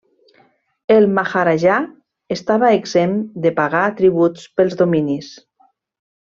[0.93, 1.75] El maharajà
[2.37, 5.31] estava exempt de pagar tribut pels dominis.